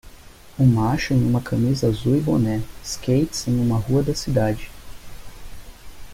O 0.57 0.63
macho 0.65 1.13
em 1.13 1.21
uma 1.23 1.39
camisa 1.39 1.85
azul 1.87 2.17
e 2.17 2.21
boné 2.21 2.63
skates 2.83 3.47
em 3.47 3.59
uma 3.61 3.77
rua 3.77 4.01
da 4.01 4.15
cidade. 4.15 4.71